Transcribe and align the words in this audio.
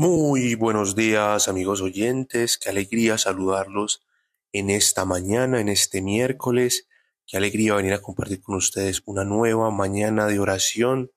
Muy 0.00 0.54
buenos 0.54 0.94
días 0.94 1.48
amigos 1.48 1.80
oyentes, 1.80 2.56
qué 2.56 2.68
alegría 2.68 3.18
saludarlos 3.18 4.06
en 4.52 4.70
esta 4.70 5.04
mañana, 5.04 5.58
en 5.58 5.68
este 5.68 6.02
miércoles, 6.02 6.86
qué 7.26 7.36
alegría 7.36 7.74
venir 7.74 7.94
a 7.94 8.00
compartir 8.00 8.40
con 8.40 8.54
ustedes 8.54 9.02
una 9.06 9.24
nueva 9.24 9.72
mañana 9.72 10.26
de 10.26 10.38
oración, 10.38 11.10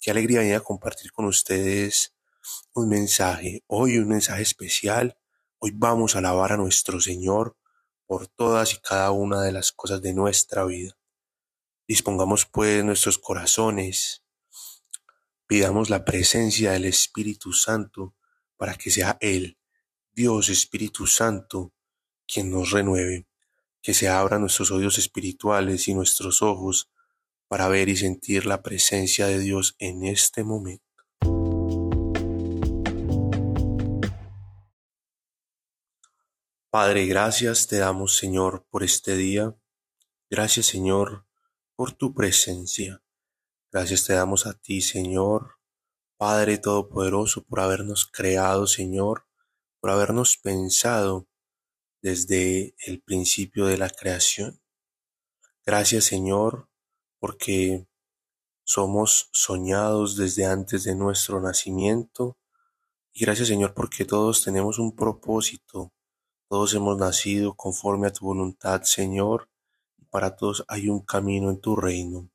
qué 0.00 0.10
alegría 0.10 0.38
venir 0.38 0.54
a 0.54 0.60
compartir 0.60 1.12
con 1.12 1.26
ustedes 1.26 2.14
un 2.72 2.88
mensaje, 2.88 3.62
hoy 3.66 3.98
un 3.98 4.08
mensaje 4.08 4.40
especial, 4.40 5.18
hoy 5.58 5.72
vamos 5.74 6.14
a 6.16 6.20
alabar 6.20 6.52
a 6.52 6.56
nuestro 6.56 7.02
Señor 7.02 7.58
por 8.06 8.26
todas 8.26 8.72
y 8.72 8.78
cada 8.78 9.10
una 9.10 9.42
de 9.42 9.52
las 9.52 9.70
cosas 9.70 10.00
de 10.00 10.14
nuestra 10.14 10.64
vida. 10.64 10.96
Dispongamos 11.86 12.46
pues 12.46 12.82
nuestros 12.86 13.18
corazones, 13.18 14.23
Pidamos 15.46 15.90
la 15.90 16.04
presencia 16.04 16.72
del 16.72 16.86
Espíritu 16.86 17.52
Santo 17.52 18.14
para 18.56 18.74
que 18.76 18.90
sea 18.90 19.18
Él, 19.20 19.58
Dios 20.12 20.48
Espíritu 20.48 21.06
Santo, 21.06 21.74
quien 22.26 22.50
nos 22.50 22.70
renueve, 22.70 23.26
que 23.82 23.92
se 23.92 24.08
abran 24.08 24.40
nuestros 24.40 24.70
oídos 24.70 24.96
espirituales 24.96 25.86
y 25.88 25.94
nuestros 25.94 26.40
ojos 26.40 26.90
para 27.46 27.68
ver 27.68 27.90
y 27.90 27.96
sentir 27.96 28.46
la 28.46 28.62
presencia 28.62 29.26
de 29.26 29.38
Dios 29.38 29.76
en 29.78 30.04
este 30.04 30.44
momento. 30.44 30.82
Padre, 36.70 37.06
gracias 37.06 37.68
te 37.68 37.76
damos 37.76 38.16
Señor 38.16 38.66
por 38.68 38.82
este 38.82 39.14
día. 39.14 39.54
Gracias 40.28 40.66
Señor 40.66 41.24
por 41.76 41.92
tu 41.92 42.14
presencia. 42.14 43.03
Gracias 43.74 44.04
te 44.04 44.12
damos 44.12 44.46
a 44.46 44.52
ti, 44.54 44.80
Señor, 44.82 45.58
Padre 46.16 46.58
Todopoderoso, 46.58 47.42
por 47.42 47.58
habernos 47.58 48.06
creado, 48.06 48.68
Señor, 48.68 49.26
por 49.80 49.90
habernos 49.90 50.36
pensado 50.36 51.26
desde 52.00 52.76
el 52.86 53.02
principio 53.02 53.66
de 53.66 53.76
la 53.76 53.90
creación. 53.90 54.60
Gracias, 55.66 56.04
Señor, 56.04 56.68
porque 57.18 57.88
somos 58.62 59.28
soñados 59.32 60.16
desde 60.16 60.46
antes 60.46 60.84
de 60.84 60.94
nuestro 60.94 61.40
nacimiento. 61.40 62.38
Y 63.12 63.24
gracias, 63.24 63.48
Señor, 63.48 63.74
porque 63.74 64.04
todos 64.04 64.44
tenemos 64.44 64.78
un 64.78 64.94
propósito. 64.94 65.92
Todos 66.48 66.74
hemos 66.74 66.96
nacido 66.96 67.56
conforme 67.56 68.06
a 68.06 68.12
tu 68.12 68.24
voluntad, 68.26 68.82
Señor, 68.82 69.50
y 69.98 70.04
para 70.04 70.36
todos 70.36 70.64
hay 70.68 70.88
un 70.88 71.00
camino 71.00 71.50
en 71.50 71.60
tu 71.60 71.74
reino. 71.74 72.30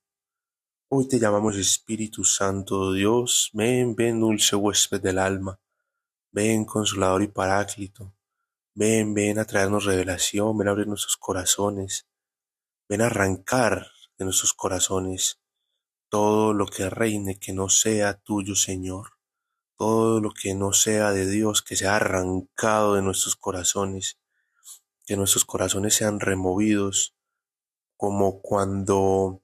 Hoy 0.92 1.06
te 1.06 1.20
llamamos 1.20 1.56
Espíritu 1.56 2.24
Santo 2.24 2.92
Dios, 2.92 3.50
ven, 3.52 3.94
ven 3.94 4.18
dulce 4.18 4.56
huésped 4.56 5.00
del 5.00 5.20
alma, 5.20 5.60
ven 6.32 6.64
consolador 6.64 7.22
y 7.22 7.28
paráclito, 7.28 8.12
ven, 8.74 9.14
ven 9.14 9.38
a 9.38 9.44
traernos 9.44 9.84
revelación, 9.84 10.58
ven 10.58 10.66
a 10.66 10.72
abrir 10.72 10.88
nuestros 10.88 11.16
corazones, 11.16 12.08
ven 12.88 13.02
a 13.02 13.06
arrancar 13.06 13.86
de 14.18 14.24
nuestros 14.24 14.52
corazones 14.52 15.38
todo 16.08 16.54
lo 16.54 16.66
que 16.66 16.90
reine 16.90 17.38
que 17.38 17.52
no 17.52 17.68
sea 17.68 18.14
tuyo, 18.14 18.56
Señor, 18.56 19.10
todo 19.76 20.20
lo 20.20 20.32
que 20.32 20.56
no 20.56 20.72
sea 20.72 21.12
de 21.12 21.30
Dios, 21.30 21.62
que 21.62 21.76
sea 21.76 21.94
arrancado 21.94 22.96
de 22.96 23.02
nuestros 23.02 23.36
corazones, 23.36 24.18
que 25.06 25.16
nuestros 25.16 25.44
corazones 25.44 25.94
sean 25.94 26.18
removidos, 26.18 27.14
como 27.96 28.42
cuando 28.42 29.40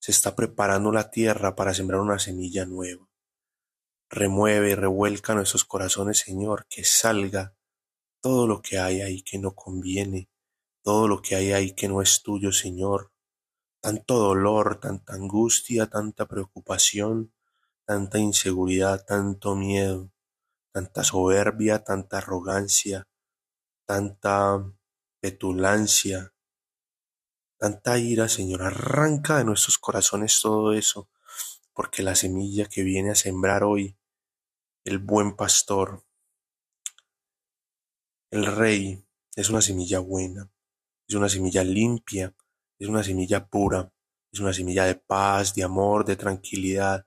se 0.00 0.12
está 0.12 0.36
preparando 0.36 0.92
la 0.92 1.10
tierra 1.10 1.56
para 1.56 1.74
sembrar 1.74 2.00
una 2.00 2.18
semilla 2.18 2.64
nueva. 2.64 3.08
Remueve 4.10 4.70
y 4.70 4.74
revuelca 4.74 5.34
nuestros 5.34 5.64
corazones, 5.64 6.18
Señor, 6.18 6.66
que 6.68 6.84
salga 6.84 7.54
todo 8.20 8.46
lo 8.46 8.62
que 8.62 8.78
hay 8.78 9.00
ahí 9.00 9.22
que 9.22 9.38
no 9.38 9.54
conviene, 9.54 10.30
todo 10.82 11.08
lo 11.08 11.20
que 11.20 11.34
hay 11.34 11.52
ahí 11.52 11.74
que 11.74 11.88
no 11.88 12.00
es 12.00 12.22
tuyo, 12.22 12.52
Señor. 12.52 13.12
Tanto 13.80 14.18
dolor, 14.18 14.80
tanta 14.80 15.14
angustia, 15.14 15.86
tanta 15.86 16.26
preocupación, 16.26 17.32
tanta 17.84 18.18
inseguridad, 18.18 19.04
tanto 19.04 19.54
miedo, 19.54 20.10
tanta 20.72 21.04
soberbia, 21.04 21.84
tanta 21.84 22.18
arrogancia, 22.18 23.06
tanta 23.86 24.64
petulancia, 25.20 26.32
tanta 27.58 27.98
ira, 27.98 28.28
Señor, 28.28 28.62
arranca 28.62 29.38
de 29.38 29.44
nuestros 29.44 29.78
corazones 29.78 30.40
todo 30.40 30.72
eso, 30.72 31.10
porque 31.74 32.02
la 32.02 32.14
semilla 32.14 32.66
que 32.66 32.84
viene 32.84 33.10
a 33.10 33.14
sembrar 33.14 33.64
hoy, 33.64 33.96
el 34.84 34.98
buen 34.98 35.36
pastor, 35.36 36.04
el 38.30 38.46
rey, 38.46 39.04
es 39.34 39.50
una 39.50 39.60
semilla 39.60 39.98
buena, 39.98 40.50
es 41.08 41.14
una 41.14 41.28
semilla 41.28 41.64
limpia, 41.64 42.34
es 42.78 42.88
una 42.88 43.02
semilla 43.02 43.46
pura, 43.48 43.92
es 44.32 44.40
una 44.40 44.52
semilla 44.52 44.84
de 44.84 44.94
paz, 44.94 45.54
de 45.54 45.64
amor, 45.64 46.04
de 46.04 46.16
tranquilidad, 46.16 47.06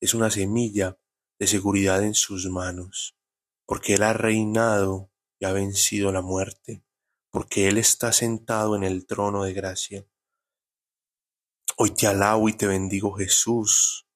es 0.00 0.14
una 0.14 0.30
semilla 0.30 0.98
de 1.38 1.46
seguridad 1.46 2.02
en 2.04 2.14
sus 2.14 2.48
manos, 2.48 3.16
porque 3.66 3.94
Él 3.94 4.02
ha 4.02 4.12
reinado 4.12 5.10
y 5.38 5.46
ha 5.46 5.52
vencido 5.52 6.12
la 6.12 6.22
muerte 6.22 6.84
porque 7.30 7.68
Él 7.68 7.78
está 7.78 8.12
sentado 8.12 8.74
en 8.76 8.82
el 8.82 9.06
trono 9.06 9.44
de 9.44 9.52
gracia. 9.52 10.06
Hoy 11.76 11.94
te 11.94 12.06
alabo 12.06 12.48
y 12.48 12.52
te 12.52 12.66
bendigo 12.66 13.12
Jesús, 13.12 14.06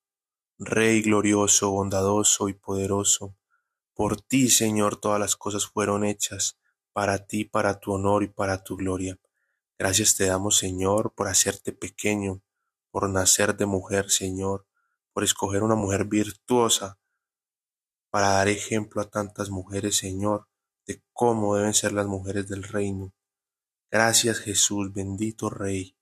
Rey 0.58 1.02
glorioso, 1.02 1.70
bondadoso 1.70 2.48
y 2.48 2.54
poderoso. 2.54 3.36
Por 3.92 4.20
ti, 4.20 4.50
Señor, 4.50 4.96
todas 4.96 5.18
las 5.18 5.36
cosas 5.36 5.66
fueron 5.66 6.04
hechas, 6.04 6.58
para 6.92 7.26
ti, 7.26 7.44
para 7.44 7.80
tu 7.80 7.92
honor 7.92 8.22
y 8.22 8.28
para 8.28 8.62
tu 8.62 8.76
gloria. 8.76 9.18
Gracias 9.78 10.14
te 10.14 10.26
damos, 10.26 10.56
Señor, 10.56 11.12
por 11.14 11.28
hacerte 11.28 11.72
pequeño, 11.72 12.42
por 12.90 13.08
nacer 13.10 13.56
de 13.56 13.66
mujer, 13.66 14.10
Señor, 14.10 14.66
por 15.12 15.24
escoger 15.24 15.62
una 15.62 15.74
mujer 15.74 16.04
virtuosa, 16.04 16.98
para 18.10 18.28
dar 18.28 18.48
ejemplo 18.48 19.02
a 19.02 19.10
tantas 19.10 19.50
mujeres, 19.50 19.96
Señor, 19.96 20.48
de 20.86 21.02
cómo 21.12 21.56
deben 21.56 21.74
ser 21.74 21.92
las 21.92 22.06
mujeres 22.06 22.48
del 22.48 22.62
reino. 22.62 23.12
Gracias 23.90 24.38
Jesús, 24.40 24.92
bendito 24.92 25.50
Rey, 25.50 25.96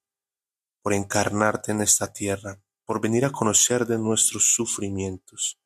por 0.83 0.95
encarnarte 0.95 1.73
en 1.73 1.83
esta 1.83 2.13
tierra, 2.13 2.63
por 2.85 3.01
venir 3.01 3.25
a 3.25 3.33
conocer 3.33 3.87
de 3.87 3.99
nuestros 3.99 4.55
sufrimientos, 4.55 5.61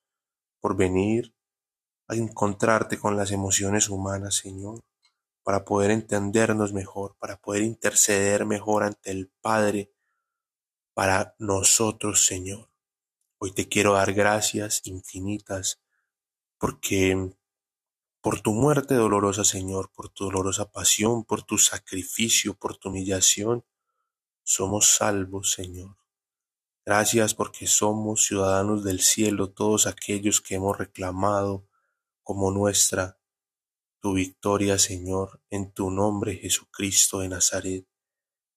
por 0.61 0.77
venir 0.77 1.35
a 2.09 2.15
encontrarte 2.15 2.99
con 2.99 3.17
las 3.17 3.31
emociones 3.31 3.89
humanas, 3.89 4.37
Señor, 4.37 4.85
para 5.43 5.65
poder 5.65 5.91
entendernos 5.91 6.73
mejor, 6.73 7.17
para 7.19 7.37
poder 7.37 7.63
interceder 7.63 8.45
mejor 8.47 8.83
ante 8.83 9.11
el 9.11 9.31
Padre 9.41 9.93
para 10.95 11.35
nosotros, 11.39 12.27
Señor. 12.27 12.71
Hoy 13.39 13.53
te 13.53 13.69
quiero 13.69 13.93
dar 13.93 14.13
gracias 14.13 14.81
infinitas 14.85 15.81
porque 16.59 17.37
por 18.27 18.41
tu 18.41 18.55
muerte 18.55 18.97
dolorosa, 18.97 19.45
Señor, 19.45 19.93
por 19.93 20.09
tu 20.09 20.25
dolorosa 20.25 20.73
pasión, 20.73 21.23
por 21.23 21.45
tu 21.45 21.59
sacrificio, 21.59 22.55
por 22.55 22.77
tu 22.77 22.89
humillación, 22.89 23.65
somos 24.43 24.97
salvos, 24.97 25.53
Señor. 25.53 25.97
Gracias 26.85 27.35
porque 27.35 27.69
somos 27.69 28.25
ciudadanos 28.25 28.83
del 28.83 28.99
cielo, 28.99 29.51
todos 29.51 29.87
aquellos 29.87 30.41
que 30.41 30.57
hemos 30.57 30.77
reclamado 30.77 31.69
como 32.25 32.51
nuestra 32.51 33.17
tu 34.01 34.15
victoria, 34.15 34.77
Señor, 34.77 35.41
en 35.49 35.71
tu 35.71 35.93
nombre, 35.93 36.35
Jesucristo 36.35 37.21
de 37.21 37.29
Nazaret. 37.29 37.87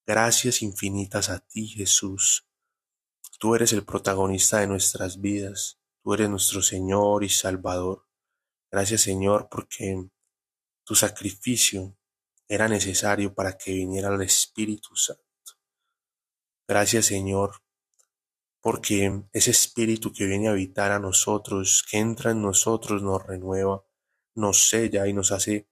Gracias 0.04 0.64
infinitas 0.64 1.30
a 1.30 1.42
ti, 1.42 1.68
Jesús. 1.68 2.48
Tú 3.38 3.54
eres 3.54 3.72
el 3.74 3.86
protagonista 3.86 4.62
de 4.62 4.66
nuestras 4.66 5.22
vidas, 5.22 5.80
tú 6.02 6.16
eres 6.16 6.28
nuestro 6.28 6.64
Señor 6.64 7.24
y 7.24 7.30
Salvador. 7.30 8.09
Gracias 8.72 9.02
Señor 9.02 9.48
porque 9.50 10.10
tu 10.84 10.96
sacrificio 10.96 11.98
era 12.48 12.68
necesario 12.68 13.34
para 13.34 13.58
que 13.58 13.74
viniera 13.74 14.14
el 14.14 14.22
Espíritu 14.22 14.96
Santo. 14.96 15.24
Gracias 16.68 17.08
Señor 17.08 17.64
porque 18.62 19.24
ese 19.34 19.52
Espíritu 19.52 20.12
que 20.14 20.26
viene 20.26 20.48
a 20.48 20.52
habitar 20.52 20.92
a 20.92 21.00
nosotros, 21.00 21.84
que 21.90 21.98
entra 21.98 22.32
en 22.32 22.42
nosotros, 22.42 23.02
nos 23.02 23.26
renueva, 23.26 23.84
nos 24.36 24.68
sella 24.70 25.08
y 25.08 25.14
nos 25.14 25.32
hace 25.32 25.68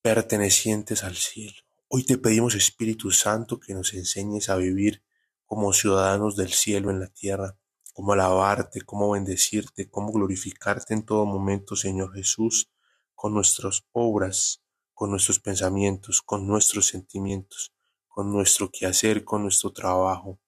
pertenecientes 0.00 1.04
al 1.04 1.16
cielo. 1.16 1.56
Hoy 1.88 2.04
te 2.04 2.18
pedimos 2.18 2.54
Espíritu 2.54 3.10
Santo 3.10 3.58
que 3.60 3.74
nos 3.74 3.92
enseñes 3.92 4.48
a 4.48 4.56
vivir 4.56 5.02
como 5.44 5.72
ciudadanos 5.72 6.36
del 6.36 6.52
cielo 6.52 6.90
en 6.90 7.00
la 7.00 7.08
tierra 7.08 7.59
cómo 8.00 8.14
alabarte, 8.14 8.80
cómo 8.80 9.10
bendecirte, 9.10 9.90
cómo 9.90 10.10
glorificarte 10.10 10.94
en 10.94 11.04
todo 11.04 11.26
momento, 11.26 11.76
Señor 11.76 12.14
Jesús, 12.14 12.70
con 13.14 13.34
nuestras 13.34 13.84
obras, 13.92 14.62
con 14.94 15.10
nuestros 15.10 15.38
pensamientos, 15.38 16.22
con 16.22 16.46
nuestros 16.46 16.86
sentimientos, 16.86 17.74
con 18.08 18.32
nuestro 18.32 18.70
quehacer, 18.70 19.22
con 19.22 19.42
nuestro 19.42 19.74
trabajo. 19.74 20.40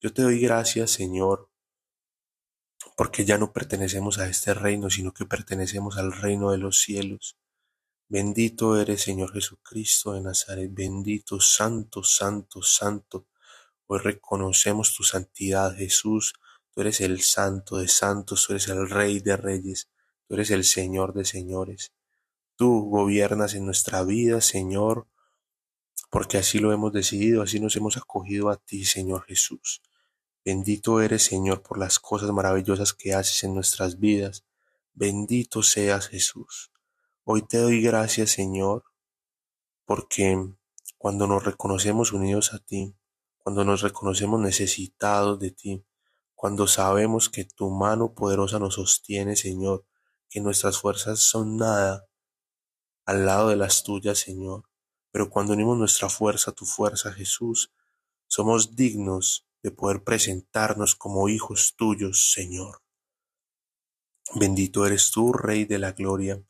Yo 0.00 0.12
te 0.12 0.22
doy 0.22 0.40
gracias, 0.40 0.90
Señor, 0.90 1.48
porque 2.96 3.24
ya 3.24 3.38
no 3.38 3.52
pertenecemos 3.52 4.18
a 4.18 4.28
este 4.28 4.52
reino, 4.52 4.90
sino 4.90 5.12
que 5.12 5.24
pertenecemos 5.24 5.98
al 5.98 6.10
reino 6.10 6.50
de 6.50 6.58
los 6.58 6.80
cielos. 6.80 7.38
Bendito 8.08 8.76
eres, 8.76 9.02
Señor 9.02 9.32
Jesucristo 9.32 10.14
de 10.14 10.20
Nazaret, 10.22 10.68
bendito, 10.74 11.38
santo, 11.38 12.02
santo, 12.02 12.60
santo. 12.60 13.28
Hoy 13.86 14.00
reconocemos 14.00 14.96
tu 14.96 15.04
santidad, 15.04 15.76
Jesús. 15.76 16.34
Tú 16.78 16.82
eres 16.82 17.00
el 17.00 17.22
santo 17.22 17.78
de 17.78 17.88
santos, 17.88 18.46
tú 18.46 18.52
eres 18.52 18.68
el 18.68 18.88
rey 18.88 19.18
de 19.18 19.36
reyes, 19.36 19.88
tú 20.28 20.34
eres 20.34 20.52
el 20.52 20.62
Señor 20.62 21.12
de 21.12 21.24
señores. 21.24 21.92
Tú 22.54 22.88
gobiernas 22.88 23.54
en 23.54 23.66
nuestra 23.66 24.04
vida, 24.04 24.40
Señor, 24.40 25.08
porque 26.08 26.38
así 26.38 26.60
lo 26.60 26.72
hemos 26.72 26.92
decidido, 26.92 27.42
así 27.42 27.58
nos 27.58 27.74
hemos 27.74 27.96
acogido 27.96 28.48
a 28.48 28.58
ti, 28.58 28.84
Señor 28.84 29.24
Jesús. 29.24 29.82
Bendito 30.44 31.00
eres, 31.00 31.24
Señor, 31.24 31.62
por 31.62 31.78
las 31.80 31.98
cosas 31.98 32.30
maravillosas 32.30 32.92
que 32.92 33.12
haces 33.12 33.42
en 33.42 33.54
nuestras 33.54 33.98
vidas. 33.98 34.44
Bendito 34.92 35.64
seas, 35.64 36.06
Jesús. 36.06 36.70
Hoy 37.24 37.42
te 37.42 37.58
doy 37.58 37.82
gracias, 37.82 38.30
Señor, 38.30 38.84
porque 39.84 40.48
cuando 40.96 41.26
nos 41.26 41.42
reconocemos 41.42 42.12
unidos 42.12 42.54
a 42.54 42.60
ti, 42.60 42.94
cuando 43.38 43.64
nos 43.64 43.82
reconocemos 43.82 44.40
necesitados 44.40 45.40
de 45.40 45.50
ti, 45.50 45.84
cuando 46.38 46.68
sabemos 46.68 47.28
que 47.28 47.44
tu 47.44 47.68
mano 47.68 48.14
poderosa 48.14 48.60
nos 48.60 48.74
sostiene, 48.74 49.34
Señor, 49.34 49.84
que 50.30 50.40
nuestras 50.40 50.78
fuerzas 50.78 51.18
son 51.18 51.56
nada 51.56 52.08
al 53.04 53.26
lado 53.26 53.48
de 53.48 53.56
las 53.56 53.82
tuyas, 53.82 54.20
Señor, 54.20 54.62
pero 55.10 55.30
cuando 55.30 55.54
unimos 55.54 55.76
nuestra 55.76 56.08
fuerza 56.08 56.52
a 56.52 56.54
tu 56.54 56.64
fuerza, 56.64 57.12
Jesús, 57.12 57.72
somos 58.28 58.76
dignos 58.76 59.48
de 59.64 59.72
poder 59.72 60.04
presentarnos 60.04 60.94
como 60.94 61.28
hijos 61.28 61.74
tuyos, 61.76 62.30
Señor. 62.30 62.84
Bendito 64.36 64.86
eres 64.86 65.10
tú, 65.10 65.32
Rey 65.32 65.64
de 65.64 65.80
la 65.80 65.90
Gloria. 65.90 66.40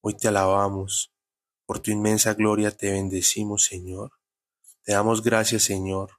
Hoy 0.00 0.14
te 0.14 0.26
alabamos. 0.26 1.14
Por 1.66 1.78
tu 1.78 1.92
inmensa 1.92 2.34
gloria 2.34 2.76
te 2.76 2.90
bendecimos, 2.90 3.62
Señor. 3.62 4.10
Te 4.82 4.90
damos 4.90 5.22
gracias, 5.22 5.62
Señor. 5.62 6.18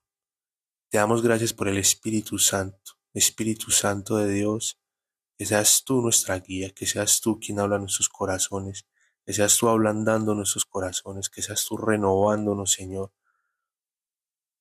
Te 0.90 0.98
damos 0.98 1.22
gracias 1.22 1.52
por 1.52 1.68
el 1.68 1.78
Espíritu 1.78 2.38
Santo, 2.38 3.00
Espíritu 3.13 3.72
Santo 3.72 4.18
de 4.18 4.31
Dios. 4.31 4.80
Que 5.38 5.46
seas 5.46 5.84
tú 5.84 6.02
nuestra 6.02 6.40
guía, 6.40 6.69
que 6.69 6.86
seas 6.86 7.19
tú 7.22 7.40
quien 7.40 7.60
habla 7.60 7.78
en 7.78 7.81
nuestros 7.81 8.10
corazones, 8.10 8.86
que 9.25 9.34
seas 9.34 9.58
tú 9.58 9.69
ablandando 9.69 10.36
nuestros 10.36 10.66
corazones, 10.66 11.30
que 11.30 11.42
seas 11.42 11.66
tú 11.66 11.78
renovándonos, 11.78 12.72
Señor. 12.72 13.12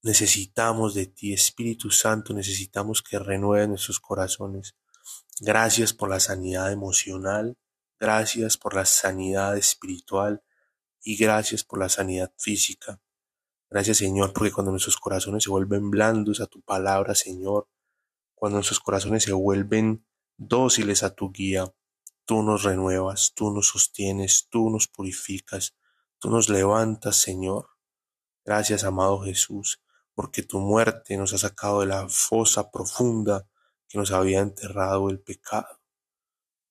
Necesitamos 0.03 0.95
de 0.95 1.07
ti, 1.07 1.35
Espíritu 1.35 1.91
Santo, 1.91 2.33
necesitamos 2.33 3.03
que 3.03 3.19
renueve 3.19 3.69
nuestros 3.69 4.01
corazones. 4.01 4.75
Gracias 5.41 5.93
por 5.93 6.09
la 6.09 6.21
sanidad 6.21 6.73
emocional, 6.73 7.59
gracias 7.99 8.57
por 8.57 8.75
la 8.75 8.87
sanidad 8.87 9.59
espiritual 9.59 10.43
y 11.03 11.17
gracias 11.17 11.65
por 11.65 11.79
la 11.79 11.91
sanidad 11.91 12.33
física. 12.39 13.01
Gracias 13.69 13.99
Señor, 13.99 14.33
porque 14.33 14.53
cuando 14.53 14.71
nuestros 14.71 14.97
corazones 14.97 15.45
se 15.45 15.51
vuelven 15.51 15.91
blandos 15.91 16.41
a 16.41 16.47
tu 16.47 16.63
palabra, 16.63 17.15
Señor, 17.15 17.69
cuando 18.41 18.57
nuestros 18.57 18.81
corazones 18.81 19.23
se 19.23 19.33
vuelven 19.33 20.05
dóciles 20.37 21.05
a 21.05 21.15
tu 21.15 21.31
guía, 21.31 21.73
tú 22.25 22.43
nos 22.43 22.65
renuevas, 22.65 23.33
tú 23.35 23.53
nos 23.53 23.69
sostienes, 23.69 24.49
tú 24.51 24.71
nos 24.71 24.89
purificas, 24.89 25.77
tú 26.19 26.31
nos 26.31 26.49
levantas, 26.49 27.17
Señor. 27.17 27.69
Gracias, 28.45 28.83
amado 28.83 29.21
Jesús 29.21 29.81
porque 30.21 30.43
tu 30.43 30.61
muerte 30.61 31.17
nos 31.17 31.33
ha 31.33 31.39
sacado 31.39 31.81
de 31.81 31.87
la 31.87 32.07
fosa 32.11 32.71
profunda 32.71 33.49
que 33.89 33.97
nos 33.97 34.13
había 34.13 34.41
enterrado 34.41 35.09
el 35.09 35.19
pecado. 35.19 35.81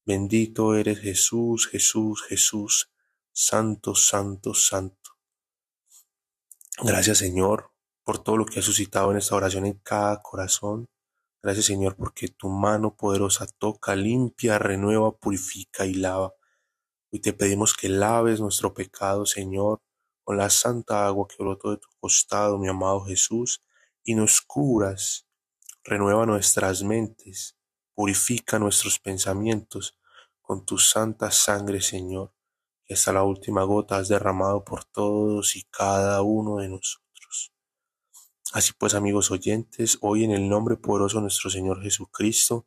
Bendito 0.05 0.75
eres 0.75 0.99
Jesús, 0.99 1.67
Jesús, 1.67 2.21
Jesús, 2.27 2.91
Santo, 3.31 3.95
Santo, 3.95 4.53
Santo. 4.53 5.17
Gracias 6.83 7.17
Señor 7.17 7.71
por 8.03 8.21
todo 8.23 8.37
lo 8.37 8.45
que 8.45 8.59
has 8.59 8.65
suscitado 8.65 9.09
en 9.09 9.17
esta 9.17 9.35
oración 9.35 9.65
en 9.65 9.79
cada 9.79 10.21
corazón. 10.21 10.85
Gracias 11.41 11.67
Señor 11.67 11.95
porque 11.95 12.27
tu 12.27 12.49
mano 12.49 12.97
poderosa 12.97 13.47
toca, 13.47 13.95
limpia, 13.95 14.59
renueva, 14.59 15.17
purifica 15.17 15.85
y 15.85 15.93
lava. 15.93 16.33
Hoy 17.13 17.21
te 17.21 17.31
pedimos 17.31 17.73
que 17.73 17.87
laves 17.87 18.41
nuestro 18.41 18.73
pecado, 18.73 19.25
Señor, 19.25 19.81
con 20.25 20.35
la 20.35 20.49
santa 20.49 21.07
agua 21.07 21.27
que 21.29 21.41
brotó 21.41 21.71
de 21.71 21.77
tu 21.77 21.87
costado, 22.01 22.57
mi 22.57 22.67
amado 22.67 23.05
Jesús, 23.05 23.63
y 24.03 24.15
nos 24.15 24.41
curas, 24.41 25.27
renueva 25.85 26.25
nuestras 26.25 26.83
mentes, 26.83 27.55
purifica 27.95 28.59
nuestros 28.59 28.99
pensamientos 28.99 29.97
con 30.41 30.65
tu 30.65 30.77
santa 30.77 31.31
sangre, 31.31 31.79
Señor, 31.79 32.33
que 32.85 32.95
hasta 32.95 33.13
la 33.13 33.23
última 33.23 33.63
gota 33.63 33.97
has 33.97 34.09
derramado 34.09 34.65
por 34.65 34.83
todos 34.83 35.55
y 35.55 35.63
cada 35.71 36.21
uno 36.21 36.57
de 36.57 36.67
nosotros. 36.67 37.08
Así 38.51 38.73
pues, 38.73 38.95
amigos 38.95 39.29
oyentes, 39.29 39.99
hoy 40.01 40.23
en 40.23 40.31
el 40.31 40.49
nombre 40.49 40.75
poderoso 40.75 41.17
de 41.17 41.23
nuestro 41.23 41.51
Señor 41.51 41.83
Jesucristo, 41.83 42.65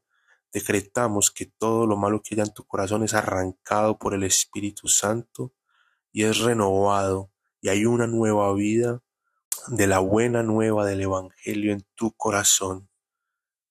decretamos 0.53 1.33
que 1.33 1.47
todo 1.47 1.89
lo 1.89 1.97
malo 1.97 2.23
que 2.23 2.37
haya 2.37 2.45
en 2.45 2.55
tu 2.55 2.65
corazón 2.65 3.03
es 3.03 3.15
arrancado 3.15 3.99
por 3.99 4.15
el 4.15 4.23
Espíritu 4.23 4.87
Santo 4.87 5.53
y 6.13 6.23
es 6.23 6.39
renovado 6.39 7.33
y 7.61 7.69
hay 7.69 7.85
una 7.85 8.07
nueva 8.07 8.53
vida 8.55 9.03
de 9.69 9.89
la 9.89 9.99
buena 9.99 10.45
nueva 10.45 10.87
del 10.87 11.01
Evangelio 11.01 11.73
en 11.73 11.85
tu 11.97 12.13
corazón. 12.13 12.89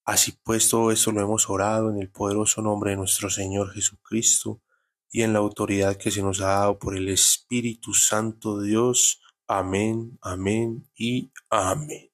Así 0.03 0.33
pues, 0.43 0.67
todo 0.69 0.91
esto 0.91 1.13
lo 1.13 1.21
hemos 1.21 1.49
orado 1.49 1.89
en 1.91 2.01
el 2.01 2.09
poderoso 2.09 2.61
nombre 2.61 2.91
de 2.91 2.97
nuestro 2.97 3.29
Señor 3.29 3.71
Jesucristo 3.73 4.61
y 5.09 5.21
en 5.21 5.31
la 5.31 5.39
autoridad 5.39 5.95
que 5.95 6.11
se 6.11 6.21
nos 6.21 6.41
ha 6.41 6.47
dado 6.47 6.77
por 6.77 6.97
el 6.97 7.07
Espíritu 7.07 7.93
Santo 7.93 8.59
Dios. 8.59 9.21
Amén, 9.53 10.17
amén 10.21 10.87
y 10.95 11.29
amén. 11.49 12.09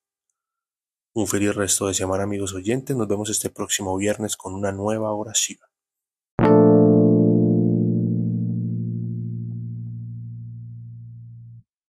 Un 1.14 1.28
feliz 1.28 1.54
resto 1.54 1.86
de 1.86 1.94
semana, 1.94 2.24
amigos 2.24 2.56
oyentes. 2.56 2.96
Nos 2.96 3.08
vemos 3.08 3.30
este 3.30 3.52
próximo 3.52 3.96
viernes 3.96 4.36
con 4.36 4.56
una 4.56 4.72
nueva 4.72 5.14
oración. 5.14 5.67